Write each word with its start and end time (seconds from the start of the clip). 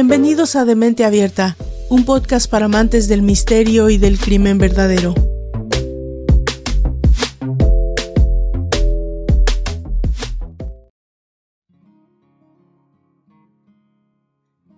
Bienvenidos 0.00 0.54
a 0.54 0.64
Demente 0.64 1.04
Abierta, 1.04 1.56
un 1.90 2.04
podcast 2.04 2.48
para 2.48 2.66
amantes 2.66 3.08
del 3.08 3.20
misterio 3.20 3.90
y 3.90 3.98
del 3.98 4.16
crimen 4.16 4.56
verdadero. 4.56 5.12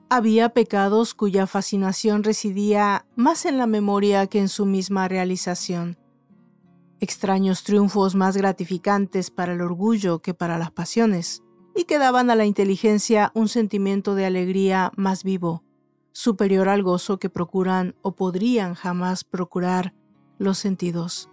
Había 0.09 0.49
pecados 0.55 1.13
cuya 1.13 1.47
fascinación 1.47 2.25
residía 2.25 3.05
más 3.15 3.45
en 3.45 3.59
la 3.59 3.67
memoria 3.67 4.27
que 4.27 4.39
en 4.39 4.49
su 4.49 4.65
misma 4.65 5.07
realización. 5.07 5.99
Extraños 6.99 7.63
triunfos 7.63 8.15
más 8.15 8.39
gratificantes 8.39 9.31
para 9.31 9.53
el 9.53 9.61
orgullo 9.61 10.21
que 10.21 10.33
para 10.33 10.57
las 10.57 10.71
pasiones 10.71 11.43
y 11.75 11.85
que 11.85 11.99
daban 11.99 12.31
a 12.31 12.35
la 12.35 12.47
inteligencia 12.47 13.31
un 13.35 13.49
sentimiento 13.49 14.15
de 14.15 14.27
alegría 14.27 14.93
más 14.97 15.25
vivo, 15.25 15.63
superior 16.13 16.69
al 16.69 16.83
gozo 16.83 17.19
que 17.19 17.31
procuran 17.31 17.95
o 18.03 18.13
podrían 18.13 18.75
jamás 18.75 19.25
procurar 19.25 19.95
los 20.39 20.59
sentidos. 20.59 21.29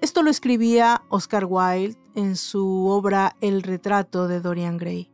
Esto 0.00 0.22
lo 0.22 0.30
escribía 0.30 1.02
Oscar 1.08 1.44
Wilde 1.48 1.98
en 2.14 2.36
su 2.36 2.86
obra 2.86 3.36
El 3.40 3.62
retrato 3.62 4.28
de 4.28 4.40
Dorian 4.40 4.76
Gray. 4.76 5.10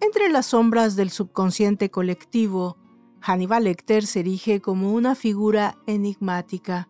Entre 0.00 0.28
las 0.28 0.46
sombras 0.46 0.96
del 0.96 1.10
subconsciente 1.10 1.90
colectivo, 1.90 2.76
Hannibal 3.20 3.64
Lecter 3.64 4.04
se 4.04 4.20
erige 4.20 4.60
como 4.60 4.92
una 4.92 5.14
figura 5.14 5.78
enigmática, 5.86 6.88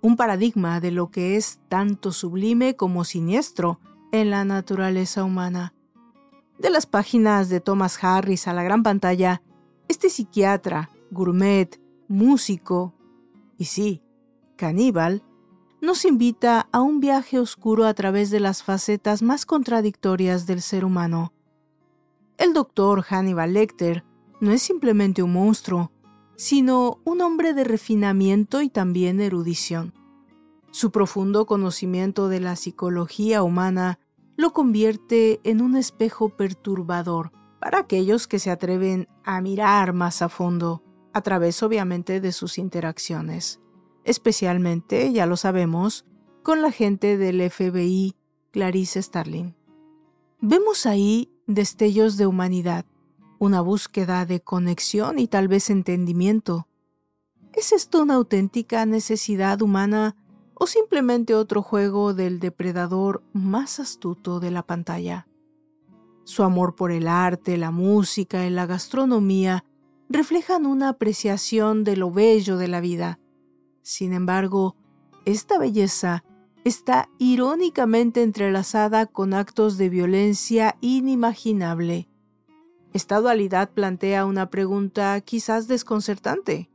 un 0.00 0.16
paradigma 0.16 0.80
de 0.80 0.92
lo 0.92 1.10
que 1.10 1.36
es 1.36 1.60
tanto 1.68 2.12
sublime 2.12 2.76
como 2.76 3.04
siniestro 3.04 3.80
en 4.12 4.30
la 4.30 4.44
naturaleza 4.44 5.24
humana. 5.24 5.74
De 6.58 6.70
las 6.70 6.86
páginas 6.86 7.48
de 7.48 7.60
Thomas 7.60 8.02
Harris 8.02 8.46
a 8.48 8.52
la 8.52 8.62
gran 8.62 8.82
pantalla, 8.82 9.42
este 9.88 10.08
psiquiatra, 10.08 10.90
gourmet, 11.10 11.80
músico 12.08 12.94
y 13.58 13.66
sí, 13.66 14.02
caníbal, 14.56 15.22
nos 15.80 16.04
invita 16.04 16.68
a 16.72 16.80
un 16.80 17.00
viaje 17.00 17.38
oscuro 17.38 17.84
a 17.84 17.94
través 17.94 18.30
de 18.30 18.40
las 18.40 18.62
facetas 18.62 19.20
más 19.22 19.44
contradictorias 19.44 20.46
del 20.46 20.62
ser 20.62 20.84
humano. 20.84 21.32
El 22.38 22.54
doctor 22.54 23.02
Hannibal 23.02 23.52
Lecter 23.52 24.04
no 24.40 24.50
es 24.52 24.62
simplemente 24.62 25.22
un 25.22 25.32
monstruo, 25.34 25.92
sino 26.36 27.00
un 27.04 27.20
hombre 27.20 27.52
de 27.54 27.64
refinamiento 27.64 28.62
y 28.62 28.68
también 28.68 29.20
erudición. 29.20 29.92
Su 30.70 30.90
profundo 30.90 31.46
conocimiento 31.46 32.28
de 32.28 32.40
la 32.40 32.56
psicología 32.56 33.42
humana 33.42 33.98
lo 34.36 34.52
convierte 34.52 35.40
en 35.44 35.60
un 35.60 35.76
espejo 35.76 36.30
perturbador 36.30 37.32
para 37.60 37.78
aquellos 37.78 38.26
que 38.26 38.38
se 38.38 38.50
atreven 38.50 39.08
a 39.24 39.40
mirar 39.40 39.92
más 39.92 40.22
a 40.22 40.28
fondo, 40.28 40.82
a 41.12 41.22
través 41.22 41.62
obviamente 41.62 42.20
de 42.20 42.32
sus 42.32 42.58
interacciones, 42.58 43.60
especialmente, 44.04 45.12
ya 45.12 45.26
lo 45.26 45.36
sabemos, 45.36 46.04
con 46.42 46.60
la 46.60 46.70
gente 46.70 47.16
del 47.16 47.48
FBI, 47.50 48.14
Clarice 48.50 49.00
Starling. 49.00 49.54
Vemos 50.40 50.84
ahí 50.84 51.30
destellos 51.46 52.16
de 52.16 52.26
humanidad, 52.26 52.84
una 53.38 53.60
búsqueda 53.60 54.26
de 54.26 54.40
conexión 54.40 55.18
y 55.18 55.26
tal 55.26 55.48
vez 55.48 55.70
entendimiento. 55.70 56.68
¿Es 57.54 57.72
esto 57.72 58.02
una 58.02 58.14
auténtica 58.14 58.84
necesidad 58.84 59.62
humana 59.62 60.16
o 60.64 60.66
simplemente 60.66 61.34
otro 61.34 61.60
juego 61.60 62.14
del 62.14 62.40
depredador 62.40 63.22
más 63.34 63.80
astuto 63.80 64.40
de 64.40 64.50
la 64.50 64.62
pantalla. 64.62 65.26
Su 66.24 66.42
amor 66.42 66.74
por 66.74 66.90
el 66.90 67.06
arte, 67.06 67.58
la 67.58 67.70
música 67.70 68.46
y 68.46 68.48
la 68.48 68.64
gastronomía 68.64 69.66
reflejan 70.08 70.64
una 70.64 70.88
apreciación 70.88 71.84
de 71.84 71.98
lo 71.98 72.10
bello 72.10 72.56
de 72.56 72.68
la 72.68 72.80
vida. 72.80 73.20
Sin 73.82 74.14
embargo, 74.14 74.74
esta 75.26 75.58
belleza 75.58 76.24
está 76.64 77.10
irónicamente 77.18 78.22
entrelazada 78.22 79.04
con 79.04 79.34
actos 79.34 79.76
de 79.76 79.90
violencia 79.90 80.78
inimaginable. 80.80 82.08
Esta 82.94 83.20
dualidad 83.20 83.70
plantea 83.70 84.24
una 84.24 84.48
pregunta 84.48 85.20
quizás 85.20 85.68
desconcertante. 85.68 86.70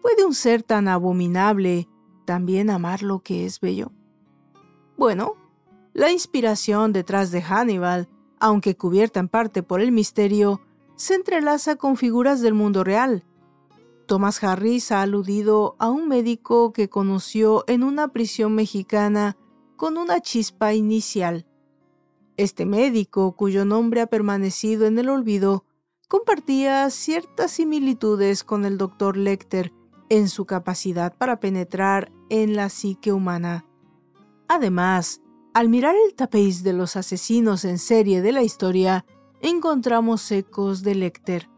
¿Puede 0.00 0.24
un 0.24 0.32
ser 0.34 0.62
tan 0.62 0.88
abominable 0.88 1.90
también 2.24 2.70
amar 2.70 3.02
lo 3.02 3.20
que 3.20 3.46
es 3.46 3.60
bello? 3.60 3.92
Bueno, 4.96 5.34
la 5.92 6.10
inspiración 6.10 6.92
detrás 6.92 7.30
de 7.30 7.42
Hannibal, 7.42 8.08
aunque 8.40 8.76
cubierta 8.76 9.20
en 9.20 9.28
parte 9.28 9.62
por 9.62 9.80
el 9.80 9.92
misterio, 9.92 10.60
se 10.96 11.14
entrelaza 11.14 11.76
con 11.76 11.96
figuras 11.96 12.40
del 12.40 12.54
mundo 12.54 12.84
real. 12.84 13.24
Thomas 14.06 14.42
Harris 14.42 14.92
ha 14.92 15.02
aludido 15.02 15.76
a 15.78 15.90
un 15.90 16.08
médico 16.08 16.72
que 16.72 16.88
conoció 16.88 17.64
en 17.66 17.82
una 17.82 18.08
prisión 18.08 18.54
mexicana 18.54 19.36
con 19.76 19.96
una 19.96 20.20
chispa 20.20 20.74
inicial. 20.74 21.46
Este 22.36 22.66
médico, 22.66 23.32
cuyo 23.32 23.64
nombre 23.64 24.00
ha 24.00 24.06
permanecido 24.06 24.86
en 24.86 24.98
el 24.98 25.08
olvido, 25.08 25.64
compartía 26.08 26.88
ciertas 26.90 27.52
similitudes 27.52 28.44
con 28.44 28.64
el 28.64 28.78
doctor 28.78 29.16
Lecter 29.16 29.72
en 30.08 30.28
su 30.28 30.44
capacidad 30.44 31.16
para 31.16 31.40
penetrar 31.40 32.12
en 32.28 32.56
la 32.56 32.68
psique 32.68 33.12
humana. 33.12 33.66
Además, 34.48 35.20
al 35.54 35.68
mirar 35.68 35.94
el 35.94 36.14
tapiz 36.14 36.62
de 36.62 36.72
los 36.72 36.96
asesinos 36.96 37.64
en 37.64 37.78
serie 37.78 38.22
de 38.22 38.32
la 38.32 38.42
historia, 38.42 39.04
encontramos 39.40 40.30
ecos 40.30 40.82
de 40.82 40.94
Lecter. 40.94 41.48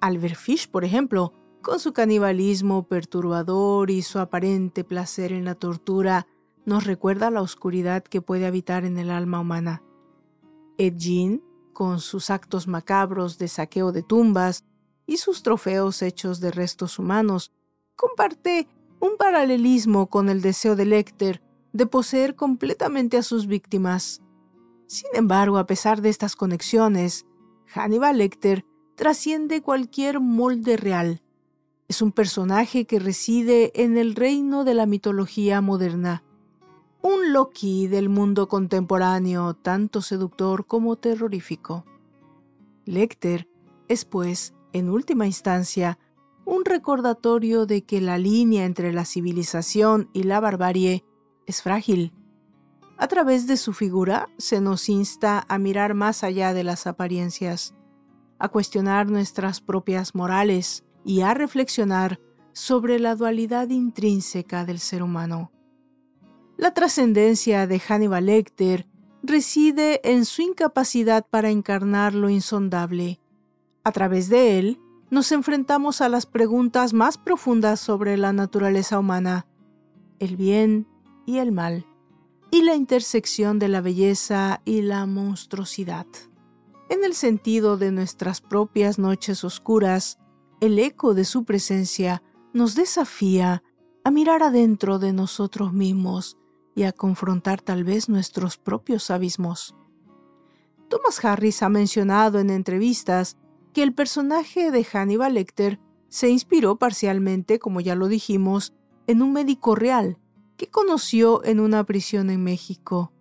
Albert 0.00 0.36
Fish, 0.36 0.70
por 0.70 0.84
ejemplo, 0.84 1.32
con 1.62 1.80
su 1.80 1.92
canibalismo 1.92 2.86
perturbador 2.86 3.90
y 3.90 4.02
su 4.02 4.18
aparente 4.18 4.84
placer 4.84 5.32
en 5.32 5.44
la 5.44 5.54
tortura, 5.54 6.26
nos 6.66 6.84
recuerda 6.84 7.30
la 7.30 7.42
oscuridad 7.42 8.04
que 8.04 8.22
puede 8.22 8.46
habitar 8.46 8.84
en 8.84 8.98
el 8.98 9.10
alma 9.10 9.40
humana. 9.40 9.82
Ed 10.78 10.94
Gein, 10.98 11.42
con 11.72 12.00
sus 12.00 12.30
actos 12.30 12.68
macabros 12.68 13.38
de 13.38 13.48
saqueo 13.48 13.92
de 13.92 14.02
tumbas 14.02 14.64
y 15.06 15.18
sus 15.18 15.42
trofeos 15.42 16.02
hechos 16.02 16.40
de 16.40 16.50
restos 16.50 16.98
humanos, 16.98 17.52
comparte 17.96 18.68
un 19.00 19.16
paralelismo 19.16 20.08
con 20.08 20.28
el 20.28 20.40
deseo 20.40 20.76
de 20.76 20.86
Lecter 20.86 21.42
de 21.72 21.86
poseer 21.86 22.36
completamente 22.36 23.16
a 23.16 23.22
sus 23.22 23.46
víctimas. 23.46 24.22
Sin 24.86 25.10
embargo, 25.14 25.58
a 25.58 25.66
pesar 25.66 26.02
de 26.02 26.08
estas 26.08 26.36
conexiones, 26.36 27.26
Hannibal 27.66 28.18
Lecter 28.18 28.64
trasciende 28.94 29.62
cualquier 29.62 30.20
molde 30.20 30.76
real. 30.76 31.22
Es 31.88 32.00
un 32.00 32.12
personaje 32.12 32.86
que 32.86 32.98
reside 32.98 33.72
en 33.82 33.98
el 33.98 34.14
reino 34.14 34.64
de 34.64 34.74
la 34.74 34.86
mitología 34.86 35.60
moderna, 35.60 36.22
un 37.02 37.32
Loki 37.32 37.88
del 37.88 38.08
mundo 38.08 38.48
contemporáneo, 38.48 39.54
tanto 39.54 40.00
seductor 40.00 40.66
como 40.66 40.96
terrorífico. 40.96 41.84
Lecter 42.86 43.48
es, 43.88 44.04
pues, 44.04 44.54
en 44.72 44.88
última 44.88 45.26
instancia, 45.26 45.98
un 46.46 46.64
recordatorio 46.64 47.66
de 47.66 47.84
que 47.84 48.00
la 48.00 48.18
línea 48.18 48.64
entre 48.64 48.92
la 48.92 49.04
civilización 49.04 50.10
y 50.12 50.24
la 50.24 50.40
barbarie 50.40 51.04
es 51.46 51.62
frágil. 51.62 52.12
A 52.96 53.08
través 53.08 53.46
de 53.46 53.56
su 53.56 53.72
figura 53.72 54.28
se 54.38 54.60
nos 54.60 54.88
insta 54.88 55.44
a 55.48 55.58
mirar 55.58 55.94
más 55.94 56.22
allá 56.22 56.54
de 56.54 56.64
las 56.64 56.86
apariencias, 56.86 57.74
a 58.38 58.48
cuestionar 58.48 59.10
nuestras 59.10 59.60
propias 59.60 60.14
morales 60.14 60.84
y 61.04 61.22
a 61.22 61.34
reflexionar 61.34 62.20
sobre 62.52 62.98
la 62.98 63.16
dualidad 63.16 63.68
intrínseca 63.70 64.64
del 64.64 64.78
ser 64.78 65.02
humano. 65.02 65.50
La 66.56 66.72
trascendencia 66.72 67.66
de 67.66 67.80
Hannibal 67.80 68.26
Lecter 68.26 68.86
reside 69.22 70.00
en 70.08 70.24
su 70.24 70.42
incapacidad 70.42 71.26
para 71.28 71.50
encarnar 71.50 72.14
lo 72.14 72.30
insondable. 72.30 73.20
A 73.82 73.90
través 73.90 74.28
de 74.28 74.58
él, 74.58 74.80
nos 75.14 75.30
enfrentamos 75.30 76.00
a 76.00 76.08
las 76.08 76.26
preguntas 76.26 76.92
más 76.92 77.18
profundas 77.18 77.78
sobre 77.78 78.16
la 78.16 78.32
naturaleza 78.32 78.98
humana, 78.98 79.46
el 80.18 80.36
bien 80.36 80.88
y 81.24 81.38
el 81.38 81.52
mal, 81.52 81.86
y 82.50 82.62
la 82.62 82.74
intersección 82.74 83.60
de 83.60 83.68
la 83.68 83.80
belleza 83.80 84.60
y 84.64 84.82
la 84.82 85.06
monstruosidad. 85.06 86.06
En 86.88 87.04
el 87.04 87.14
sentido 87.14 87.76
de 87.76 87.92
nuestras 87.92 88.40
propias 88.40 88.98
noches 88.98 89.44
oscuras, 89.44 90.18
el 90.60 90.80
eco 90.80 91.14
de 91.14 91.24
su 91.24 91.44
presencia 91.44 92.20
nos 92.52 92.74
desafía 92.74 93.62
a 94.02 94.10
mirar 94.10 94.42
adentro 94.42 94.98
de 94.98 95.12
nosotros 95.12 95.72
mismos 95.72 96.38
y 96.74 96.82
a 96.82 96.92
confrontar 96.92 97.62
tal 97.62 97.84
vez 97.84 98.08
nuestros 98.08 98.58
propios 98.58 99.12
abismos. 99.12 99.76
Thomas 100.88 101.24
Harris 101.24 101.62
ha 101.62 101.68
mencionado 101.68 102.40
en 102.40 102.50
entrevistas 102.50 103.36
que 103.74 103.82
el 103.82 103.92
personaje 103.92 104.70
de 104.70 104.84
Hannibal 104.84 105.34
Lecter 105.34 105.78
se 106.08 106.30
inspiró 106.30 106.76
parcialmente, 106.76 107.58
como 107.58 107.80
ya 107.80 107.96
lo 107.96 108.08
dijimos, 108.08 108.72
en 109.06 109.20
un 109.20 109.32
médico 109.32 109.74
real 109.74 110.16
que 110.56 110.68
conoció 110.68 111.44
en 111.44 111.60
una 111.60 111.84
prisión 111.84 112.30
en 112.30 112.42
México. 112.42 113.12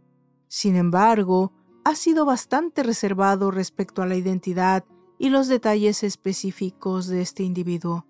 Sin 0.48 0.76
embargo, 0.76 1.52
ha 1.84 1.96
sido 1.96 2.26
bastante 2.26 2.84
reservado 2.84 3.50
respecto 3.50 4.04
a 4.04 4.06
la 4.06 4.16
identidad 4.16 4.86
y 5.18 5.30
los 5.30 5.48
detalles 5.48 6.04
específicos 6.04 7.08
de 7.08 7.22
este 7.22 7.44
individuo. 7.44 8.06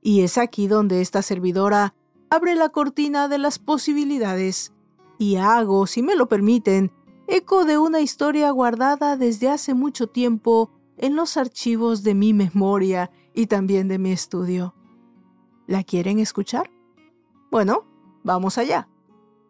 Y 0.00 0.22
es 0.22 0.38
aquí 0.38 0.68
donde 0.68 1.02
esta 1.02 1.20
servidora 1.20 1.94
abre 2.30 2.54
la 2.54 2.70
cortina 2.70 3.28
de 3.28 3.38
las 3.38 3.58
posibilidades 3.58 4.72
y 5.18 5.36
hago, 5.36 5.86
si 5.86 6.02
me 6.02 6.16
lo 6.16 6.26
permiten, 6.26 6.90
eco 7.28 7.66
de 7.66 7.76
una 7.76 8.00
historia 8.00 8.50
guardada 8.50 9.16
desde 9.16 9.50
hace 9.50 9.74
mucho 9.74 10.06
tiempo 10.06 10.70
en 10.98 11.16
los 11.16 11.36
archivos 11.36 12.02
de 12.02 12.14
mi 12.14 12.32
memoria 12.32 13.10
y 13.34 13.46
también 13.46 13.88
de 13.88 13.98
mi 13.98 14.12
estudio. 14.12 14.74
¿La 15.66 15.84
quieren 15.84 16.18
escuchar? 16.18 16.70
Bueno, 17.50 17.84
vamos 18.22 18.58
allá. 18.58 18.88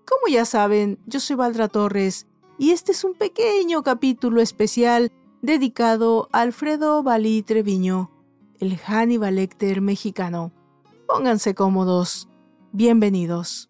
Como 0.06 0.32
ya 0.32 0.44
saben, 0.44 0.98
yo 1.06 1.20
soy 1.20 1.36
Valdra 1.36 1.68
Torres 1.68 2.26
y 2.58 2.70
este 2.70 2.92
es 2.92 3.04
un 3.04 3.14
pequeño 3.14 3.82
capítulo 3.82 4.40
especial 4.40 5.12
dedicado 5.42 6.28
a 6.32 6.40
Alfredo 6.40 7.02
Balí 7.02 7.42
Treviño, 7.42 8.10
el 8.58 8.76
Hannibal 8.78 9.36
Lecter 9.36 9.80
mexicano. 9.80 10.52
Pónganse 11.06 11.54
cómodos. 11.54 12.28
Bienvenidos. 12.72 13.68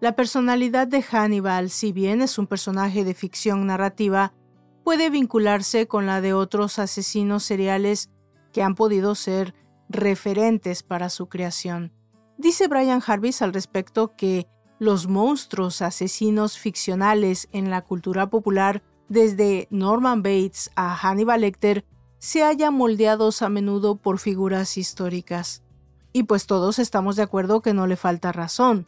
La 0.00 0.14
personalidad 0.14 0.86
de 0.86 1.02
Hannibal, 1.02 1.70
si 1.70 1.90
bien 1.90 2.22
es 2.22 2.38
un 2.38 2.46
personaje 2.46 3.02
de 3.02 3.14
ficción 3.14 3.66
narrativa, 3.66 4.32
puede 4.84 5.10
vincularse 5.10 5.88
con 5.88 6.06
la 6.06 6.20
de 6.20 6.34
otros 6.34 6.78
asesinos 6.78 7.42
seriales 7.42 8.08
que 8.52 8.62
han 8.62 8.76
podido 8.76 9.16
ser 9.16 9.54
referentes 9.88 10.84
para 10.84 11.10
su 11.10 11.28
creación. 11.28 11.92
Dice 12.36 12.68
Brian 12.68 13.02
Harvis 13.04 13.42
al 13.42 13.52
respecto 13.52 14.14
que 14.14 14.46
los 14.78 15.08
monstruos 15.08 15.82
asesinos 15.82 16.58
ficcionales 16.58 17.48
en 17.50 17.68
la 17.68 17.82
cultura 17.82 18.30
popular, 18.30 18.84
desde 19.08 19.66
Norman 19.72 20.22
Bates 20.22 20.70
a 20.76 20.94
Hannibal 20.94 21.40
Lecter, 21.40 21.84
se 22.18 22.44
hayan 22.44 22.74
moldeados 22.74 23.42
a 23.42 23.48
menudo 23.48 23.96
por 23.96 24.20
figuras 24.20 24.78
históricas. 24.78 25.64
Y 26.12 26.22
pues 26.22 26.46
todos 26.46 26.78
estamos 26.78 27.16
de 27.16 27.22
acuerdo 27.22 27.62
que 27.62 27.74
no 27.74 27.88
le 27.88 27.96
falta 27.96 28.30
razón 28.30 28.86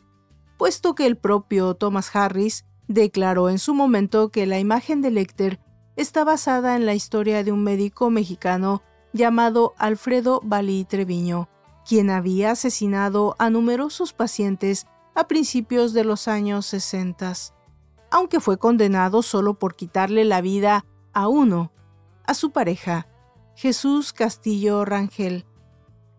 puesto 0.61 0.95
que 0.95 1.07
el 1.07 1.17
propio 1.17 1.73
Thomas 1.73 2.15
Harris 2.15 2.67
declaró 2.87 3.49
en 3.49 3.59
su 3.59 3.75
momento 3.75 4.29
que 4.29 4.45
la 4.45 4.59
imagen 4.59 5.01
de 5.01 5.11
Lecter 5.11 5.59
está 5.97 6.23
basada 6.23 6.77
en 6.77 6.85
la 6.85 6.93
historia 6.93 7.43
de 7.43 7.51
un 7.51 7.65
médico 7.65 8.11
mexicano 8.11 8.83
llamado 9.15 9.73
Alfredo 9.79 10.43
Balí 10.45 10.85
Treviño, 10.85 11.49
quien 11.89 12.11
había 12.11 12.51
asesinado 12.51 13.37
a 13.39 13.49
numerosos 13.49 14.13
pacientes 14.13 14.87
a 15.15 15.27
principios 15.29 15.95
de 15.95 16.05
los 16.05 16.29
años 16.29 16.67
60, 16.67 17.33
aunque 18.11 18.39
fue 18.39 18.59
condenado 18.59 19.23
solo 19.23 19.59
por 19.59 19.77
quitarle 19.77 20.27
la 20.27 20.43
vida 20.43 20.85
a 21.15 21.29
uno, 21.29 21.73
a 22.27 22.35
su 22.35 22.51
pareja, 22.51 23.07
Jesús 23.57 24.13
Castillo 24.13 24.85
Rangel, 24.85 25.47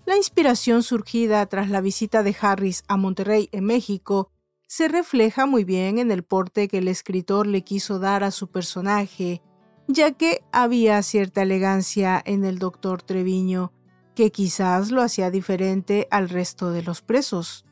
la 0.07 0.17
inspiración 0.17 0.81
surgida 0.81 1.45
tras 1.45 1.69
la 1.69 1.79
visita 1.79 2.23
de 2.23 2.35
Harris 2.41 2.83
a 2.87 2.97
Monterrey, 2.97 3.49
en 3.51 3.65
México, 3.65 4.30
se 4.71 4.87
refleja 4.87 5.45
muy 5.45 5.65
bien 5.65 5.97
en 5.97 6.11
el 6.11 6.23
porte 6.23 6.69
que 6.69 6.77
el 6.77 6.87
escritor 6.87 7.45
le 7.45 7.61
quiso 7.61 7.99
dar 7.99 8.23
a 8.23 8.31
su 8.31 8.47
personaje, 8.47 9.41
ya 9.89 10.13
que 10.13 10.45
había 10.53 11.03
cierta 11.03 11.41
elegancia 11.41 12.23
en 12.25 12.45
el 12.45 12.57
doctor 12.57 13.01
Treviño, 13.01 13.73
que 14.15 14.31
quizás 14.31 14.89
lo 14.89 15.01
hacía 15.01 15.29
diferente 15.29 16.07
al 16.09 16.29
resto 16.29 16.71
de 16.71 16.83
los 16.83 17.01
presos. 17.01 17.65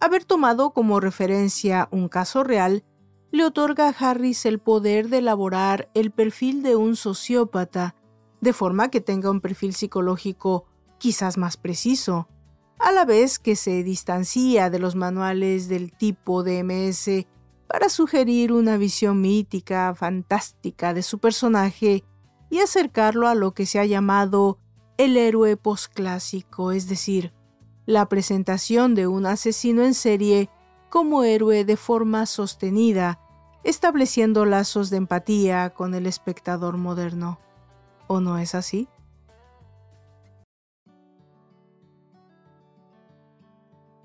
Haber 0.00 0.24
tomado 0.24 0.70
como 0.70 0.98
referencia 0.98 1.88
un 1.90 2.08
caso 2.08 2.42
real 2.42 2.84
le 3.32 3.44
otorga 3.44 3.90
a 3.90 3.90
Harris 3.90 4.46
el 4.46 4.58
poder 4.58 5.10
de 5.10 5.18
elaborar 5.18 5.90
el 5.92 6.10
perfil 6.10 6.62
de 6.62 6.74
un 6.74 6.96
sociópata, 6.96 7.96
de 8.40 8.54
forma 8.54 8.88
que 8.88 9.02
tenga 9.02 9.30
un 9.30 9.42
perfil 9.42 9.74
psicológico 9.74 10.64
quizás 10.98 11.36
más 11.36 11.58
preciso, 11.58 12.30
a 12.78 12.92
la 12.92 13.04
vez 13.04 13.38
que 13.38 13.56
se 13.56 13.82
distancia 13.82 14.70
de 14.70 14.78
los 14.78 14.96
manuales 14.96 15.68
del 15.68 15.92
tipo 15.92 16.42
DMS 16.42 17.26
para 17.66 17.88
sugerir 17.88 18.52
una 18.52 18.76
visión 18.76 19.20
mítica, 19.20 19.94
fantástica 19.94 20.94
de 20.94 21.02
su 21.02 21.18
personaje 21.18 22.04
y 22.50 22.60
acercarlo 22.60 23.28
a 23.28 23.34
lo 23.34 23.52
que 23.52 23.66
se 23.66 23.78
ha 23.78 23.84
llamado 23.84 24.58
el 24.98 25.16
héroe 25.16 25.56
posclásico, 25.56 26.72
es 26.72 26.88
decir, 26.88 27.32
la 27.86 28.08
presentación 28.08 28.94
de 28.94 29.06
un 29.06 29.26
asesino 29.26 29.82
en 29.82 29.94
serie 29.94 30.48
como 30.90 31.24
héroe 31.24 31.64
de 31.64 31.76
forma 31.76 32.26
sostenida, 32.26 33.20
estableciendo 33.64 34.44
lazos 34.44 34.90
de 34.90 34.98
empatía 34.98 35.70
con 35.70 35.94
el 35.94 36.06
espectador 36.06 36.76
moderno. 36.76 37.40
¿O 38.06 38.20
no 38.20 38.38
es 38.38 38.54
así? 38.54 38.88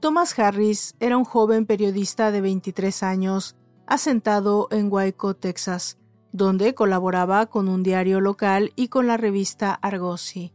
Thomas 0.02 0.38
Harris 0.40 0.96
era 1.00 1.16
un 1.16 1.26
joven 1.26 1.68
periodista 1.68 2.32
de 2.32 2.42
23 2.42 3.04
años, 3.04 3.56
asentado 3.86 4.68
en 4.72 4.92
Waco, 4.92 5.36
Texas, 5.36 6.00
donde 6.32 6.74
colaboraba 6.74 7.46
con 7.46 7.70
un 7.70 7.84
diario 7.84 8.20
local 8.20 8.74
y 8.76 8.88
con 8.88 9.06
la 9.06 9.18
revista 9.18 9.76
Argosy. 9.76 10.54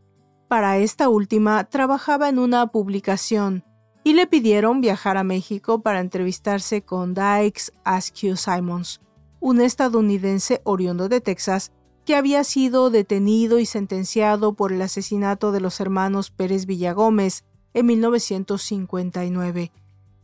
Para 0.49 0.79
esta 0.79 1.09
última 1.09 1.63
trabajaba 1.63 2.29
en 2.29 2.41
una 2.41 2.67
publicación 2.67 3.63
y 4.03 4.15
le 4.15 4.27
pidieron 4.27 4.81
viajar 4.81 5.17
a 5.17 5.23
México 5.23 5.81
para 5.81 6.01
entrevistarse 6.01 6.83
con 6.83 7.15
Dykes 7.15 7.73
Askew 7.85 8.37
Simons, 8.37 9.01
un 9.39 9.61
estadounidense 9.61 10.61
oriundo 10.65 11.09
de 11.09 11.21
Texas 11.21 11.71
que 12.05 12.17
había 12.17 12.43
sido 12.43 12.91
detenido 12.91 13.61
y 13.61 13.67
sentenciado 13.67 14.55
por 14.55 14.73
el 14.73 14.83
asesinato 14.83 15.53
de 15.53 15.61
los 15.61 15.79
hermanos 15.79 16.33
Pérez 16.33 16.67
Villagómez 16.67 17.45
en 17.77 17.85
1959 17.85 19.71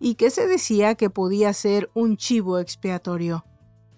y 0.01 0.15
que 0.15 0.31
se 0.31 0.47
decía 0.47 0.95
que 0.95 1.11
podía 1.11 1.53
ser 1.53 1.91
un 1.93 2.17
chivo 2.17 2.59
expiatorio. 2.59 3.45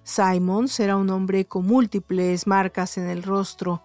Simons 0.02 0.81
era 0.81 0.97
un 0.97 1.09
hombre 1.09 1.47
con 1.47 1.64
múltiples 1.64 2.49
marcas 2.49 2.99
en 2.99 3.09
el 3.09 3.23
rostro, 3.23 3.81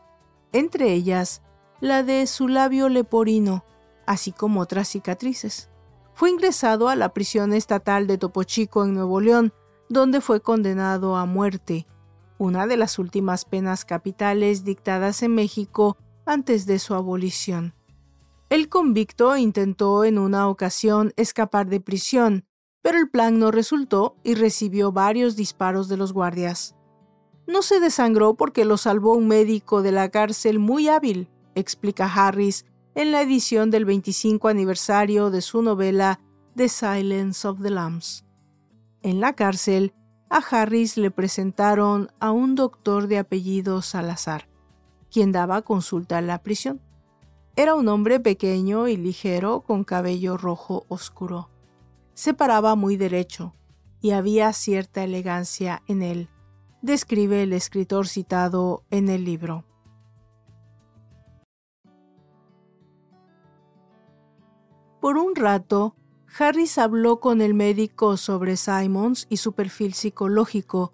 entre 0.53 0.91
ellas 0.91 1.43
la 1.82 2.01
de 2.01 2.25
su 2.25 2.48
labio 2.48 2.89
leporino, 2.89 3.63
así 4.08 4.32
como 4.32 4.62
otras 4.62 4.88
cicatrices. 4.88 5.70
Fue 6.15 6.32
ingresado 6.32 6.89
a 6.89 6.96
la 6.96 7.13
prisión 7.13 7.53
estatal 7.53 8.08
de 8.08 8.17
Topo 8.17 8.43
Chico 8.43 8.84
en 8.84 8.96
Nuevo 8.96 9.22
León, 9.22 9.53
donde 9.88 10.20
fue 10.20 10.41
condenado 10.41 11.15
a 11.15 11.27
muerte, 11.27 11.86
una 12.39 12.65
de 12.65 12.75
las 12.75 12.98
últimas 12.98 13.46
penas 13.46 13.86
capitales 13.86 14.63
dictadas 14.63 15.22
en 15.22 15.36
México 15.36 15.96
antes 16.25 16.65
de 16.65 16.79
su 16.79 16.96
abolición. 16.96 17.75
El 18.50 18.68
convicto 18.68 19.38
intentó 19.38 20.03
en 20.03 20.18
una 20.18 20.50
ocasión 20.50 21.13
escapar 21.18 21.68
de 21.68 21.79
prisión, 21.79 22.46
pero 22.82 22.98
el 22.98 23.08
plan 23.08 23.38
no 23.38 23.51
resultó 23.51 24.15
y 24.24 24.34
recibió 24.34 24.91
varios 24.91 25.36
disparos 25.36 25.88
de 25.88 25.98
los 25.98 26.13
guardias. 26.13 26.75
No 27.46 27.62
se 27.62 27.79
desangró 27.79 28.34
porque 28.34 28.65
lo 28.65 28.77
salvó 28.77 29.13
un 29.13 29.27
médico 29.27 29.84
de 29.84 29.91
la 29.91 30.10
cárcel 30.10 30.58
muy 30.58 30.88
hábil, 30.88 31.29
explica 31.53 32.12
Harris 32.12 32.65
en 32.96 33.12
la 33.12 33.22
edición 33.22 33.70
del 33.70 33.86
25 33.86 34.48
aniversario 34.48 35.29
de 35.29 35.41
su 35.41 35.62
novela 35.62 36.20
The 36.56 36.70
Silence 36.70 37.48
of 37.48 37.62
the 37.62 37.70
Lambs. 37.70 38.25
En 39.03 39.20
la 39.20 39.34
cárcel, 39.34 39.94
a 40.32 40.38
Harris 40.38 40.98
le 40.98 41.12
presentaron 41.12 42.12
a 42.20 42.32
un 42.32 42.56
doctor 42.56 43.08
de 43.08 43.20
apellido 43.20 43.84
Salazar, 43.84 44.50
quien 45.12 45.32
daba 45.32 45.62
consulta 45.62 46.18
en 46.18 46.25
la 46.25 46.41
prisión. 46.41 46.82
Era 47.60 47.75
un 47.75 47.89
hombre 47.89 48.22
pequeño 48.22 48.88
y 48.88 48.96
ligero 48.96 49.63
con 49.68 49.84
cabello 49.84 50.38
rojo 50.38 50.86
oscuro. 50.88 51.50
Se 52.13 52.34
paraba 52.34 52.75
muy 52.75 52.96
derecho 52.96 53.54
y 54.00 54.12
había 54.12 54.54
cierta 54.54 55.04
elegancia 55.04 55.84
en 55.86 56.01
él, 56.01 56.30
describe 56.82 57.44
el 57.44 57.51
escritor 57.51 58.08
citado 58.08 58.86
en 58.92 59.10
el 59.10 59.25
libro. 59.25 59.66
Por 65.01 65.18
un 65.18 65.36
rato, 65.36 65.98
Harris 66.39 66.78
habló 66.78 67.20
con 67.20 67.42
el 67.42 67.54
médico 67.56 68.16
sobre 68.16 68.56
Simons 68.56 69.28
y 69.30 69.36
su 69.36 69.51
perfil 69.51 69.96
psicológico, 69.96 70.94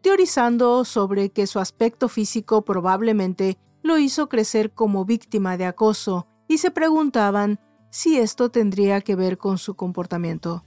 teorizando 0.00 0.84
sobre 0.84 1.30
que 1.30 1.48
su 1.48 1.58
aspecto 1.58 2.08
físico 2.08 2.64
probablemente 2.64 3.58
lo 3.84 3.98
hizo 3.98 4.30
crecer 4.30 4.72
como 4.72 5.04
víctima 5.04 5.58
de 5.58 5.66
acoso 5.66 6.26
y 6.48 6.58
se 6.58 6.70
preguntaban 6.70 7.60
si 7.90 8.18
esto 8.18 8.50
tendría 8.50 9.02
que 9.02 9.14
ver 9.14 9.36
con 9.36 9.58
su 9.58 9.76
comportamiento. 9.76 10.64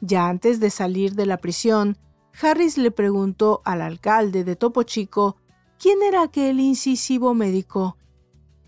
Ya 0.00 0.26
antes 0.26 0.58
de 0.58 0.70
salir 0.70 1.14
de 1.14 1.26
la 1.26 1.36
prisión, 1.36 1.98
Harris 2.40 2.78
le 2.78 2.90
preguntó 2.90 3.60
al 3.66 3.82
alcalde 3.82 4.42
de 4.42 4.56
Topo 4.56 4.84
Chico 4.84 5.36
quién 5.78 6.02
era 6.02 6.22
aquel 6.22 6.58
incisivo 6.60 7.34
médico. 7.34 7.98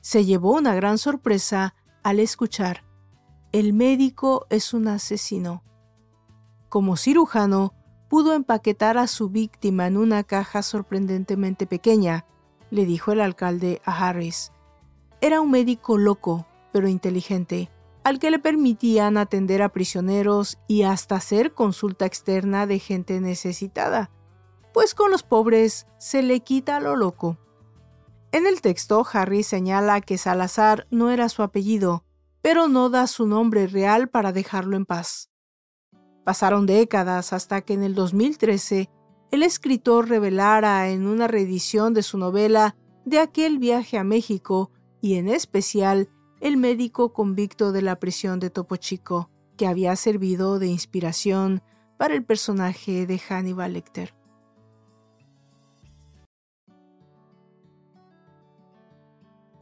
se 0.03 0.25
llevó 0.25 0.53
una 0.53 0.75
gran 0.75 0.99
sorpresa 0.99 1.75
al 2.03 2.19
escuchar, 2.21 2.85
el 3.53 3.73
médico 3.73 4.47
es 4.51 4.75
un 4.75 4.89
asesino. 4.89 5.63
Como 6.69 6.97
cirujano, 6.97 7.75
pudo 8.09 8.33
empaquetar 8.35 8.99
a 8.99 9.07
su 9.07 9.29
víctima 9.29 9.87
en 9.87 9.97
una 9.97 10.25
caja 10.25 10.63
sorprendentemente 10.63 11.67
pequeña, 11.67 12.27
le 12.73 12.87
dijo 12.87 13.13
el 13.13 13.21
alcalde 13.21 13.83
a 13.85 14.09
Harris. 14.09 14.51
Era 15.21 15.43
un 15.43 15.51
médico 15.51 15.99
loco, 15.99 16.47
pero 16.73 16.89
inteligente, 16.89 17.71
al 18.03 18.19
que 18.19 18.31
le 18.31 18.39
permitían 18.39 19.19
atender 19.19 19.61
a 19.61 19.69
prisioneros 19.69 20.59
y 20.67 20.83
hasta 20.83 21.17
hacer 21.17 21.53
consulta 21.53 22.07
externa 22.07 22.67
de 22.67 22.79
gente 22.79 23.21
necesitada, 23.21 24.11
pues 24.73 24.95
con 24.95 25.11
los 25.11 25.23
pobres 25.23 25.87
se 25.99 26.23
le 26.23 26.41
quita 26.41 26.81
lo 26.81 26.97
loco. 26.97 27.37
En 28.33 28.47
el 28.47 28.63
texto, 28.63 29.07
Harris 29.13 29.47
señala 29.47 30.01
que 30.01 30.17
Salazar 30.17 30.87
no 30.91 31.11
era 31.11 31.29
su 31.29 31.43
apellido, 31.43 32.05
pero 32.41 32.69
no 32.69 32.89
da 32.89 33.07
su 33.07 33.27
nombre 33.27 33.67
real 33.67 34.09
para 34.09 34.33
dejarlo 34.33 34.79
en 34.79 34.87
paz. 34.87 35.31
Pasaron 36.25 36.65
décadas 36.65 37.35
hasta 37.35 37.61
que 37.61 37.75
en 37.75 37.83
el 37.83 37.95
2013 37.95 38.89
el 39.33 39.43
escritor 39.43 40.11
revelara 40.11 40.91
en 40.91 41.07
una 41.07 41.27
reedición 41.27 41.95
de 41.95 42.03
su 42.03 42.19
novela 42.19 42.77
de 43.07 43.19
aquel 43.19 43.59
viaje 43.59 43.97
a 43.97 44.05
México 44.05 44.71
y 45.01 45.15
en 45.15 45.27
especial 45.27 46.11
el 46.41 46.59
médico 46.59 47.15
convicto 47.15 47.73
de 47.73 47.81
la 47.81 47.99
prisión 47.99 48.41
de 48.41 48.51
Topo 48.51 48.77
Chico, 48.77 49.31
que 49.57 49.67
había 49.67 49.97
servido 49.97 50.59
de 50.59 50.67
inspiración 50.67 51.63
para 51.97 52.15
el 52.15 52.25
personaje 52.25 53.07
de 53.07 53.19
Hannibal 53.19 53.73
Lecter. 53.73 54.15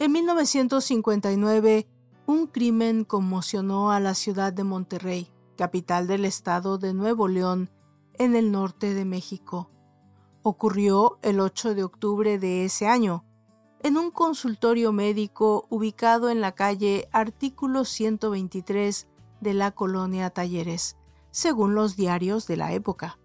En 0.01 0.11
1959, 0.11 1.87
un 2.27 2.47
crimen 2.49 3.05
conmocionó 3.05 3.93
a 3.93 4.01
la 4.01 4.15
ciudad 4.15 4.53
de 4.53 4.65
Monterrey, 4.65 5.29
capital 5.57 6.09
del 6.09 6.25
estado 6.25 6.77
de 6.77 6.93
Nuevo 6.93 7.29
León, 7.29 7.71
en 8.21 8.37
el 8.37 8.53
norte 8.53 8.93
de 8.93 9.07
México. 9.07 9.71
Ocurrió 10.43 11.19
el 11.23 11.41
8 11.41 11.75
de 11.75 11.85
octubre 11.85 12.39
de 12.39 12.67
ese 12.67 12.87
año, 12.87 13.25
en 13.83 13.97
un 13.97 14.11
consultorio 14.11 14.93
médico 14.93 15.67
ubicado 15.71 16.29
en 16.29 16.43
la 16.43 16.53
calle 16.53 17.09
Artículo 17.13 17.87
123 17.87 19.09
de 19.41 19.55
la 19.55 19.71
colonia 19.71 20.29
Talleres, 20.29 20.99
según 21.31 21.75
los 21.75 21.97
diarios 21.97 22.47
de 22.47 22.59
la 22.59 22.75
época. 22.75 23.19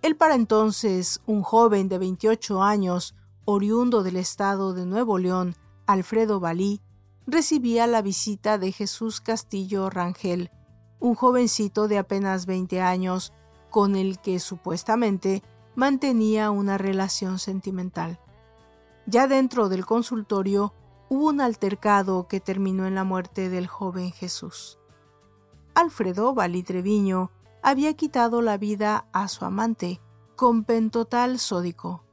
El 0.00 0.16
para 0.16 0.36
entonces 0.36 1.20
un 1.26 1.42
joven 1.42 1.90
de 1.90 1.98
28 1.98 2.62
años, 2.62 3.14
oriundo 3.44 4.02
del 4.02 4.16
estado 4.16 4.72
de 4.72 4.86
Nuevo 4.86 5.18
León, 5.18 5.54
Alfredo 5.86 6.40
Balí, 6.40 6.80
recibía 7.26 7.86
la 7.86 8.00
visita 8.00 8.56
de 8.56 8.72
Jesús 8.72 9.20
Castillo 9.20 9.90
Rangel, 9.90 10.50
un 10.98 11.14
jovencito 11.14 11.88
de 11.88 11.98
apenas 11.98 12.46
20 12.46 12.80
años 12.80 13.34
con 13.74 13.96
el 13.96 14.20
que 14.20 14.38
supuestamente 14.38 15.42
mantenía 15.74 16.52
una 16.52 16.78
relación 16.78 17.40
sentimental. 17.40 18.20
Ya 19.04 19.26
dentro 19.26 19.68
del 19.68 19.84
consultorio 19.84 20.72
hubo 21.08 21.30
un 21.30 21.40
altercado 21.40 22.28
que 22.28 22.38
terminó 22.38 22.86
en 22.86 22.94
la 22.94 23.02
muerte 23.02 23.48
del 23.48 23.66
joven 23.66 24.12
Jesús. 24.12 24.78
Alfredo 25.74 26.34
Valí 26.34 26.62
Treviño 26.62 27.32
había 27.64 27.94
quitado 27.94 28.42
la 28.42 28.58
vida 28.58 29.08
a 29.12 29.26
su 29.26 29.44
amante 29.44 30.00
con 30.36 30.62
pentotal 30.62 31.40
sódico. 31.40 32.04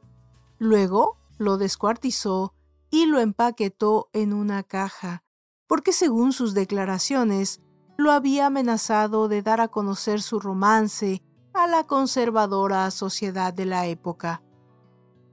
Luego 0.57 1.19
lo 1.37 1.57
descuartizó 1.57 2.55
y 2.89 3.05
lo 3.05 3.19
empaquetó 3.19 4.09
en 4.13 4.33
una 4.33 4.63
caja, 4.63 5.21
porque 5.67 5.93
según 5.93 6.33
sus 6.33 6.55
declaraciones, 6.55 7.61
lo 7.97 8.11
había 8.11 8.47
amenazado 8.47 9.27
de 9.27 9.43
dar 9.43 9.61
a 9.61 9.67
conocer 9.67 10.23
su 10.23 10.39
romance 10.39 11.21
a 11.53 11.67
la 11.67 11.83
conservadora 11.83 12.89
sociedad 12.91 13.53
de 13.53 13.65
la 13.65 13.85
época. 13.87 14.41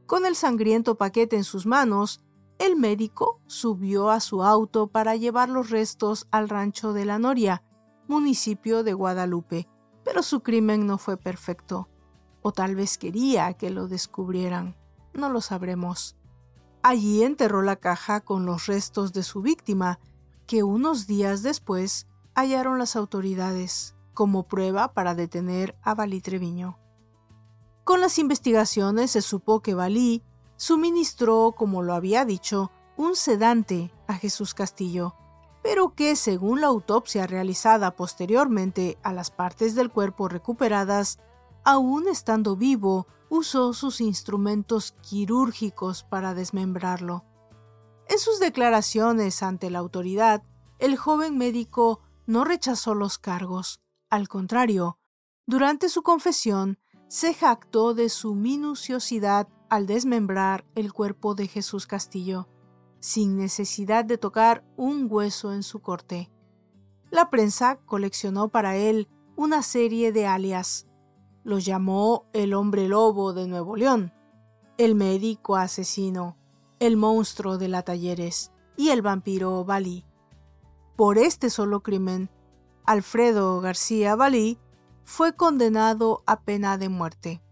Con 0.07 0.27
el 0.27 0.35
sangriento 0.35 0.97
paquete 0.97 1.37
en 1.37 1.45
sus 1.45 1.65
manos, 1.65 2.23
el 2.59 2.75
médico 2.77 3.41
subió 3.47 4.11
a 4.11 4.19
su 4.19 4.43
auto 4.43 4.89
para 4.89 5.15
llevar 5.15 5.49
los 5.49 5.71
restos 5.71 6.27
al 6.33 6.49
rancho 6.49 6.93
de 6.93 7.05
la 7.05 7.19
Noria, 7.19 7.63
municipio 8.09 8.83
de 8.83 8.95
Guadalupe, 8.95 9.69
pero 10.05 10.23
su 10.23 10.41
crimen 10.41 10.87
no 10.87 10.99
fue 10.99 11.17
perfecto, 11.17 11.89
o 12.43 12.51
tal 12.51 12.75
vez 12.75 12.99
quería 12.99 13.53
que 13.53 13.71
lo 13.71 13.87
descubrieran, 13.87 14.77
no 15.13 15.31
lo 15.31 15.41
sabremos. 15.41 16.17
Allí 16.83 17.23
enterró 17.23 17.63
la 17.63 17.77
caja 17.77 18.21
con 18.21 18.45
los 18.45 18.67
restos 18.67 19.13
de 19.13 19.23
su 19.23 19.41
víctima, 19.41 20.01
que 20.47 20.65
unos 20.65 21.07
días 21.07 21.43
después 21.43 22.09
hallaron 22.35 22.79
las 22.79 22.97
autoridades 22.97 23.98
como 24.19 24.49
prueba 24.49 24.95
para 24.95 25.15
detener 25.15 25.79
a 25.81 25.95
Balí 25.95 26.21
Treviño. 26.21 26.77
Con 27.85 28.01
las 28.01 28.19
investigaciones 28.19 29.13
se 29.13 29.23
supo 29.23 29.61
que 29.61 29.75
Balí 29.75 30.25
suministró, 30.57 31.55
como 31.57 31.83
lo 31.83 31.95
había 31.95 32.25
dicho, 32.25 32.73
un 32.97 33.15
sedante 33.15 33.93
a 34.09 34.15
Jesús 34.15 34.55
Castillo, 34.55 35.15
pero 35.63 35.95
que, 35.95 36.17
según 36.17 36.63
la 36.63 36.67
autopsia 36.67 37.29
realizada 37.29 37.95
posteriormente 37.95 38.99
a 39.05 39.13
las 39.13 39.31
partes 39.31 39.77
del 39.77 39.89
cuerpo 39.89 40.27
recuperadas, 40.27 41.21
aún 41.63 42.09
estando 42.09 42.57
vivo, 42.57 43.07
usó 43.29 43.73
sus 43.73 44.01
instrumentos 44.01 44.97
quirúrgicos 45.01 46.03
para 46.03 46.35
desmembrarlo. 46.35 47.25
En 48.09 48.19
sus 48.19 48.41
declaraciones 48.41 49.45
ante 49.45 49.71
la 49.71 49.79
autoridad, 49.79 50.43
el 50.81 50.97
joven 50.97 51.39
médico 51.39 52.01
no 52.27 52.43
rechazó 52.43 52.97
los 52.97 53.19
cargos. 53.19 53.79
Al 54.11 54.29
contrario, 54.29 54.99
durante 55.47 55.91
su 55.91 56.03
confesión, 56.03 56.79
se 57.09 57.35
jactó 57.35 57.93
de 57.93 58.09
su 58.09 58.35
minuciosidad 58.35 59.49
al 59.69 59.87
desmembrar 59.87 60.65
el 60.75 60.93
cuerpo 60.93 61.35
de 61.35 61.47
Jesús 61.47 61.87
Castillo, 61.87 62.49
sin 63.01 63.37
necesidad 63.37 64.07
de 64.07 64.17
tocar 64.17 64.65
un 64.77 65.09
hueso 65.11 65.53
en 65.53 65.63
su 65.63 65.81
corte. 65.81 66.31
La 67.11 67.29
prensa 67.29 67.77
coleccionó 67.85 68.49
para 68.49 68.77
él 68.77 69.09
una 69.37 69.63
serie 69.63 70.11
de 70.11 70.27
alias, 70.27 70.87
lo 71.45 71.59
llamó 71.59 72.27
el 72.33 72.55
hombre 72.55 72.89
lobo 72.89 73.33
de 73.33 73.47
Nuevo 73.47 73.77
León, 73.77 74.13
el 74.79 74.95
médico 74.95 75.57
asesino, 75.57 76.37
el 76.79 76.97
monstruo 76.97 77.59
de 77.59 77.69
la 77.69 77.83
Talleres 77.83 78.53
y 78.77 78.89
el 78.89 79.03
vampiro 79.03 79.65
Balí. 79.65 80.05
Por 80.97 81.19
este 81.19 81.51
solo 81.51 81.83
crimen, 81.83 82.31
Alfredo 82.89 83.61
García 83.61 84.17
Balí 84.17 84.57
fue 85.05 85.37
condenado 85.37 86.23
a 86.25 86.41
pena 86.41 86.79
de 86.79 86.89
muerte. 86.89 87.43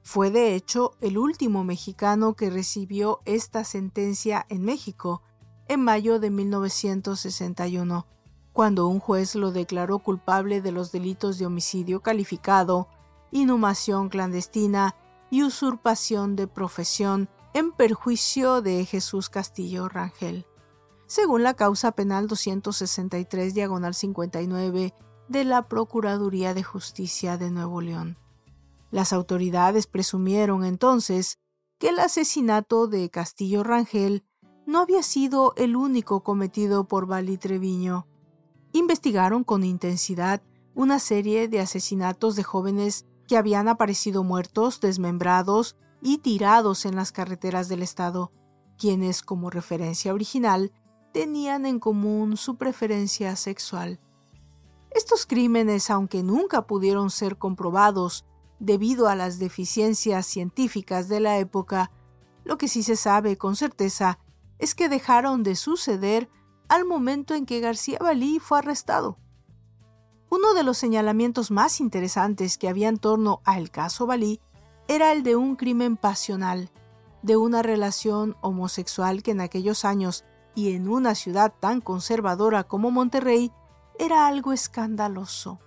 Fue 0.00 0.30
de 0.30 0.54
hecho 0.54 0.92
el 1.02 1.18
último 1.18 1.62
mexicano 1.62 2.32
que 2.36 2.48
recibió 2.48 3.20
esta 3.26 3.64
sentencia 3.64 4.46
en 4.48 4.64
México 4.64 5.20
en 5.68 5.84
mayo 5.84 6.18
de 6.20 6.30
1961, 6.30 8.06
cuando 8.54 8.86
un 8.86 8.98
juez 8.98 9.34
lo 9.34 9.52
declaró 9.52 9.98
culpable 9.98 10.62
de 10.62 10.72
los 10.72 10.90
delitos 10.90 11.38
de 11.38 11.44
homicidio 11.44 12.00
calificado, 12.00 12.88
inhumación 13.30 14.08
clandestina 14.08 14.96
y 15.30 15.42
usurpación 15.42 16.34
de 16.34 16.46
profesión 16.46 17.28
en 17.52 17.72
perjuicio 17.72 18.62
de 18.62 18.86
Jesús 18.86 19.28
Castillo 19.28 19.90
Rangel, 19.90 20.46
según 21.12 21.42
la 21.42 21.52
causa 21.52 21.92
penal 21.92 22.26
263 22.26 23.52
diagonal 23.52 23.92
59 23.92 24.94
de 25.28 25.44
la 25.44 25.68
Procuraduría 25.68 26.54
de 26.54 26.62
Justicia 26.62 27.36
de 27.36 27.50
Nuevo 27.50 27.82
León. 27.82 28.16
Las 28.90 29.12
autoridades 29.12 29.86
presumieron 29.86 30.64
entonces 30.64 31.38
que 31.78 31.90
el 31.90 31.98
asesinato 31.98 32.86
de 32.86 33.10
Castillo 33.10 33.62
Rangel 33.62 34.24
no 34.64 34.80
había 34.80 35.02
sido 35.02 35.52
el 35.58 35.76
único 35.76 36.22
cometido 36.22 36.88
por 36.88 37.04
Bali 37.04 37.36
Treviño. 37.36 38.06
Investigaron 38.72 39.44
con 39.44 39.64
intensidad 39.64 40.40
una 40.74 40.98
serie 40.98 41.46
de 41.46 41.60
asesinatos 41.60 42.36
de 42.36 42.42
jóvenes 42.42 43.04
que 43.28 43.36
habían 43.36 43.68
aparecido 43.68 44.24
muertos, 44.24 44.80
desmembrados 44.80 45.76
y 46.00 46.18
tirados 46.18 46.86
en 46.86 46.96
las 46.96 47.12
carreteras 47.12 47.68
del 47.68 47.82
estado, 47.82 48.32
quienes 48.78 49.20
como 49.20 49.50
referencia 49.50 50.14
original 50.14 50.72
tenían 51.12 51.66
en 51.66 51.78
común 51.78 52.36
su 52.36 52.56
preferencia 52.56 53.36
sexual. 53.36 54.00
Estos 54.90 55.26
crímenes, 55.26 55.90
aunque 55.90 56.22
nunca 56.22 56.66
pudieron 56.66 57.10
ser 57.10 57.38
comprobados 57.38 58.24
debido 58.58 59.08
a 59.08 59.16
las 59.16 59.38
deficiencias 59.38 60.26
científicas 60.26 61.08
de 61.08 61.20
la 61.20 61.38
época, 61.38 61.90
lo 62.44 62.58
que 62.58 62.68
sí 62.68 62.82
se 62.82 62.96
sabe 62.96 63.36
con 63.36 63.56
certeza 63.56 64.18
es 64.58 64.74
que 64.74 64.88
dejaron 64.88 65.42
de 65.42 65.56
suceder 65.56 66.28
al 66.68 66.84
momento 66.84 67.34
en 67.34 67.46
que 67.46 67.60
García 67.60 67.98
Balí 68.00 68.38
fue 68.38 68.58
arrestado. 68.58 69.18
Uno 70.30 70.54
de 70.54 70.62
los 70.62 70.78
señalamientos 70.78 71.50
más 71.50 71.80
interesantes 71.80 72.56
que 72.56 72.68
había 72.68 72.88
en 72.88 72.98
torno 72.98 73.40
al 73.44 73.70
caso 73.70 74.06
Balí 74.06 74.40
era 74.88 75.12
el 75.12 75.22
de 75.22 75.36
un 75.36 75.56
crimen 75.56 75.96
pasional, 75.96 76.70
de 77.22 77.36
una 77.36 77.62
relación 77.62 78.36
homosexual 78.40 79.22
que 79.22 79.32
en 79.32 79.40
aquellos 79.40 79.84
años 79.84 80.24
y 80.54 80.74
en 80.74 80.88
una 80.88 81.14
ciudad 81.14 81.52
tan 81.58 81.80
conservadora 81.80 82.64
como 82.64 82.90
Monterrey 82.90 83.52
era 83.98 84.26
algo 84.26 84.52
escandaloso. 84.52 85.60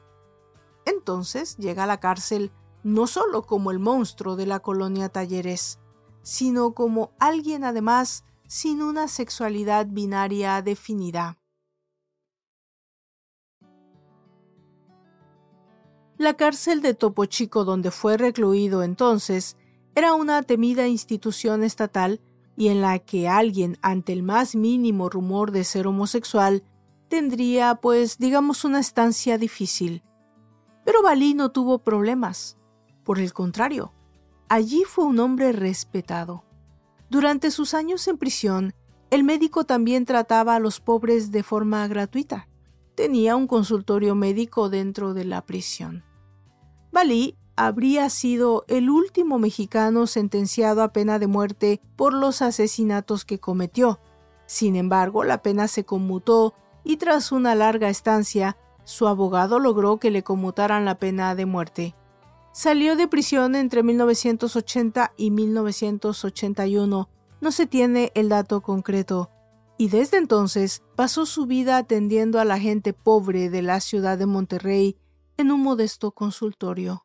Entonces 0.85 1.57
llega 1.57 1.83
a 1.83 1.87
la 1.87 1.99
cárcel 1.99 2.51
no 2.83 3.07
solo 3.07 3.43
como 3.43 3.71
el 3.71 3.79
monstruo 3.79 4.35
de 4.35 4.45
la 4.45 4.59
colonia 4.59 5.09
Talleres, 5.09 5.79
sino 6.21 6.73
como 6.73 7.11
alguien 7.19 7.63
además 7.63 8.25
sin 8.47 8.81
una 8.81 9.07
sexualidad 9.07 9.87
binaria 9.89 10.61
definida. 10.61 11.39
La 16.17 16.35
cárcel 16.35 16.81
de 16.81 16.93
Topo 16.93 17.25
Chico 17.25 17.65
donde 17.65 17.91
fue 17.91 18.17
recluido 18.17 18.83
entonces 18.83 19.57
era 19.95 20.13
una 20.13 20.43
temida 20.43 20.87
institución 20.87 21.63
estatal 21.63 22.21
y 22.57 22.69
en 22.69 22.81
la 22.81 22.99
que 22.99 23.27
alguien 23.27 23.77
ante 23.81 24.13
el 24.13 24.23
más 24.23 24.55
mínimo 24.55 25.09
rumor 25.09 25.51
de 25.51 25.63
ser 25.63 25.87
homosexual 25.87 26.63
tendría, 27.07 27.75
pues, 27.75 28.17
digamos, 28.17 28.65
una 28.65 28.79
estancia 28.79 29.37
difícil. 29.37 30.03
Pero 30.83 31.01
Balí 31.03 31.33
no 31.33 31.51
tuvo 31.51 31.79
problemas. 31.79 32.57
Por 33.03 33.19
el 33.19 33.33
contrario, 33.33 33.93
allí 34.49 34.83
fue 34.83 35.05
un 35.05 35.19
hombre 35.19 35.51
respetado. 35.51 36.43
Durante 37.09 37.51
sus 37.51 37.73
años 37.73 38.07
en 38.07 38.17
prisión, 38.17 38.73
el 39.11 39.23
médico 39.23 39.65
también 39.65 40.05
trataba 40.05 40.55
a 40.55 40.59
los 40.59 40.79
pobres 40.79 41.31
de 41.31 41.43
forma 41.43 41.87
gratuita. 41.87 42.47
Tenía 42.95 43.35
un 43.35 43.47
consultorio 43.47 44.15
médico 44.15 44.69
dentro 44.69 45.13
de 45.13 45.25
la 45.25 45.45
prisión. 45.45 46.03
Balí 46.91 47.37
habría 47.55 48.09
sido 48.09 48.65
el 48.67 48.89
último 48.89 49.39
mexicano 49.39 50.07
sentenciado 50.07 50.83
a 50.83 50.91
pena 50.91 51.19
de 51.19 51.27
muerte 51.27 51.81
por 51.95 52.13
los 52.13 52.41
asesinatos 52.41 53.25
que 53.25 53.39
cometió. 53.39 53.99
Sin 54.45 54.75
embargo, 54.75 55.23
la 55.23 55.41
pena 55.41 55.67
se 55.67 55.85
conmutó 55.85 56.53
y 56.83 56.97
tras 56.97 57.31
una 57.31 57.55
larga 57.55 57.89
estancia, 57.89 58.57
su 58.83 59.07
abogado 59.07 59.59
logró 59.59 59.97
que 59.97 60.11
le 60.11 60.23
conmutaran 60.23 60.85
la 60.85 60.99
pena 60.99 61.33
de 61.33 61.45
muerte. 61.45 61.95
Salió 62.51 62.95
de 62.95 63.07
prisión 63.07 63.55
entre 63.55 63.83
1980 63.83 65.13
y 65.17 65.31
1981, 65.31 67.09
no 67.41 67.51
se 67.51 67.65
tiene 67.65 68.11
el 68.15 68.29
dato 68.29 68.61
concreto, 68.61 69.29
y 69.77 69.89
desde 69.89 70.17
entonces 70.17 70.83
pasó 70.95 71.25
su 71.25 71.47
vida 71.47 71.77
atendiendo 71.77 72.39
a 72.39 72.45
la 72.45 72.59
gente 72.59 72.93
pobre 72.93 73.49
de 73.49 73.61
la 73.61 73.81
ciudad 73.81 74.17
de 74.17 74.25
Monterrey 74.25 74.97
en 75.37 75.51
un 75.51 75.61
modesto 75.61 76.11
consultorio. 76.11 77.04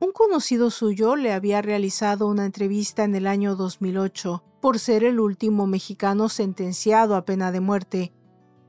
Un 0.00 0.12
conocido 0.12 0.70
suyo 0.70 1.16
le 1.16 1.32
había 1.32 1.60
realizado 1.60 2.28
una 2.28 2.46
entrevista 2.46 3.02
en 3.02 3.16
el 3.16 3.26
año 3.26 3.56
2008 3.56 4.44
por 4.60 4.78
ser 4.78 5.02
el 5.02 5.18
último 5.18 5.66
mexicano 5.66 6.28
sentenciado 6.28 7.16
a 7.16 7.24
pena 7.24 7.50
de 7.50 7.58
muerte, 7.58 8.12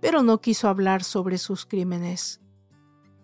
pero 0.01 0.24
no 0.24 0.41
quiso 0.41 0.67
hablar 0.67 1.03
sobre 1.03 1.38
sus 1.38 1.67
crímenes. 1.67 2.41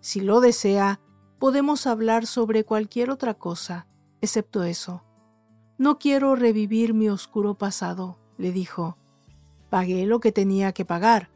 Si 0.00 0.20
lo 0.20 0.40
desea, 0.40 1.00
podemos 1.40 1.88
hablar 1.88 2.26
sobre 2.26 2.62
cualquier 2.62 3.10
otra 3.10 3.34
cosa, 3.34 3.88
excepto 4.20 4.62
eso. 4.62 5.02
No 5.76 5.98
quiero 5.98 6.36
revivir 6.36 6.94
mi 6.94 7.08
oscuro 7.08 7.54
pasado, 7.54 8.20
le 8.38 8.52
dijo. 8.52 8.96
Pagué 9.68 10.06
lo 10.06 10.20
que 10.20 10.30
tenía 10.30 10.70
que 10.70 10.84
pagar. 10.84 11.28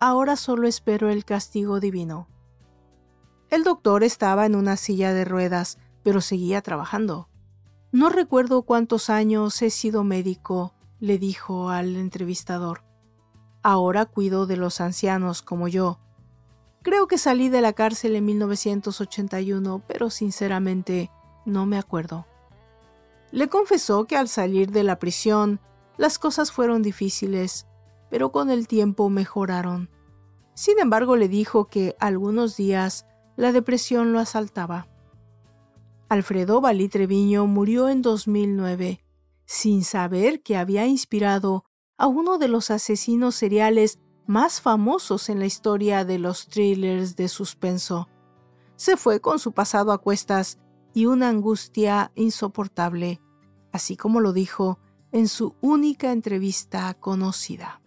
Ahora 0.00 0.34
solo 0.34 0.66
espero 0.66 1.10
el 1.10 1.24
castigo 1.24 1.78
divino. 1.78 2.26
El 3.50 3.62
doctor 3.62 4.02
estaba 4.02 4.46
en 4.46 4.56
una 4.56 4.76
silla 4.76 5.12
de 5.14 5.24
ruedas, 5.24 5.78
pero 6.02 6.20
seguía 6.20 6.62
trabajando. 6.62 7.28
No 7.92 8.08
recuerdo 8.08 8.62
cuántos 8.62 9.10
años 9.10 9.60
he 9.62 9.70
sido 9.70 10.04
médico, 10.04 10.74
le 10.98 11.18
dijo 11.18 11.68
al 11.68 11.96
entrevistador. 11.96 12.82
Ahora 13.62 14.06
cuido 14.06 14.46
de 14.46 14.56
los 14.56 14.80
ancianos 14.80 15.42
como 15.42 15.68
yo. 15.68 15.98
Creo 16.82 17.06
que 17.06 17.18
salí 17.18 17.48
de 17.48 17.60
la 17.60 17.74
cárcel 17.74 18.16
en 18.16 18.24
1981, 18.24 19.82
pero 19.86 20.10
sinceramente 20.10 21.10
no 21.44 21.66
me 21.66 21.78
acuerdo. 21.78 22.26
Le 23.30 23.48
confesó 23.48 24.06
que 24.06 24.16
al 24.16 24.28
salir 24.28 24.70
de 24.72 24.82
la 24.82 24.98
prisión 24.98 25.60
las 25.96 26.18
cosas 26.18 26.50
fueron 26.50 26.82
difíciles, 26.82 27.66
pero 28.10 28.32
con 28.32 28.50
el 28.50 28.66
tiempo 28.66 29.08
mejoraron. 29.10 29.90
Sin 30.54 30.78
embargo, 30.78 31.16
le 31.16 31.28
dijo 31.28 31.66
que 31.68 31.96
algunos 31.98 32.56
días 32.56 33.06
la 33.36 33.52
depresión 33.52 34.12
lo 34.12 34.18
asaltaba. 34.18 34.86
Alfredo 36.12 36.60
Balí 36.60 36.90
Treviño 36.90 37.46
murió 37.46 37.88
en 37.88 38.02
2009, 38.02 39.02
sin 39.46 39.82
saber 39.82 40.42
que 40.42 40.58
había 40.58 40.86
inspirado 40.86 41.64
a 41.96 42.06
uno 42.06 42.36
de 42.36 42.48
los 42.48 42.70
asesinos 42.70 43.34
seriales 43.34 43.98
más 44.26 44.60
famosos 44.60 45.30
en 45.30 45.38
la 45.38 45.46
historia 45.46 46.04
de 46.04 46.18
los 46.18 46.48
thrillers 46.48 47.16
de 47.16 47.28
suspenso. 47.28 48.10
Se 48.76 48.98
fue 48.98 49.22
con 49.22 49.38
su 49.38 49.52
pasado 49.52 49.90
a 49.90 50.02
cuestas 50.02 50.58
y 50.92 51.06
una 51.06 51.30
angustia 51.30 52.12
insoportable, 52.14 53.22
así 53.72 53.96
como 53.96 54.20
lo 54.20 54.34
dijo 54.34 54.78
en 55.12 55.28
su 55.28 55.54
única 55.62 56.12
entrevista 56.12 56.92
conocida. 56.92 57.81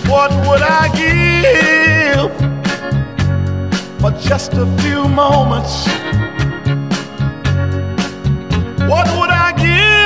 What 0.08 0.32
would 0.48 0.62
I 0.64 0.90
give 0.96 1.29
for 4.00 4.12
just 4.20 4.54
a 4.54 4.66
few 4.82 5.08
moments? 5.08 5.88
What 8.90 9.08
would 9.18 9.30
I 9.30 9.52
give 9.58 10.00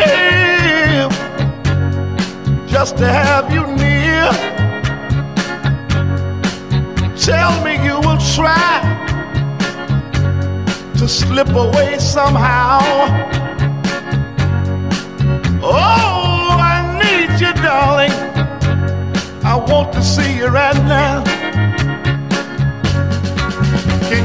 just 2.73 2.97
to 2.97 3.07
have 3.07 3.53
you 3.53 3.67
near. 3.77 4.31
Tell 7.15 7.63
me 7.63 7.73
you 7.85 7.95
will 8.01 8.17
try 8.35 8.81
to 10.97 11.07
slip 11.07 11.49
away 11.49 11.99
somehow. 11.99 13.42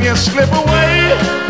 Can 0.08 0.16
slip 0.16 0.50
away? 0.52 1.47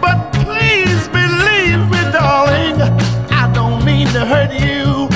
But 0.00 0.32
please 0.32 1.08
believe 1.08 1.80
me, 1.90 2.02
darling, 2.12 2.80
I 3.30 3.50
don't 3.52 3.84
mean 3.84 4.06
to 4.08 4.24
hurt 4.26 4.52
you. 4.52 5.08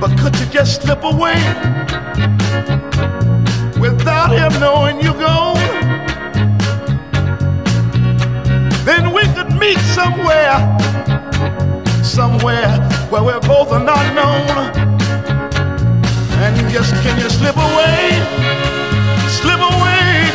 But 0.00 0.18
could 0.18 0.38
you 0.38 0.46
just 0.46 0.82
slip 0.82 1.04
away 1.04 1.36
without 3.80 4.30
him 4.30 4.60
knowing 4.60 5.00
you're 5.00 5.14
gone? 5.14 5.56
Then 8.84 9.12
we 9.12 9.22
could 9.34 9.52
meet 9.58 9.78
somewhere, 9.94 10.58
somewhere 12.02 12.78
where 13.10 13.22
we're 13.22 13.40
both 13.40 13.72
are 13.72 13.84
not 13.84 14.14
known. 14.14 14.95
Just 16.70 16.92
can 17.02 17.18
you 17.18 17.30
slip 17.30 17.56
away? 17.56 18.10
Slip 19.28 19.58
away, 19.58 20.30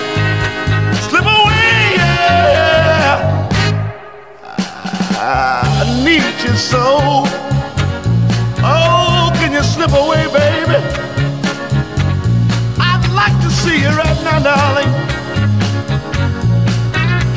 slip 1.07 1.23
away, 1.23 1.95
yeah. 1.97 3.47
I 5.19 6.03
need 6.03 6.23
you 6.43 6.55
so. 6.55 7.25
Oh, 8.63 9.31
can 9.35 9.53
you 9.53 9.61
slip 9.61 9.91
away, 9.91 10.25
baby? 10.33 10.79
I'd 12.79 13.07
like 13.13 13.37
to 13.43 13.49
see 13.51 13.81
you 13.81 13.89
right 13.89 14.23
now, 14.23 14.39
darling. 14.39 14.91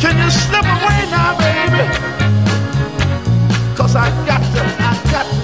Can 0.00 0.16
you 0.16 0.30
slip 0.30 0.64
away 0.64 1.00
now, 1.11 1.37
baby? 1.37 1.85
Cause 3.76 3.96
I 3.96 4.09
got 4.24 4.40
to, 4.40 4.62
I 4.80 5.11
got 5.12 5.26
to 5.26 5.43